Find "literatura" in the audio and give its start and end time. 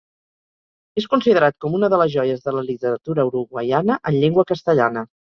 2.69-3.25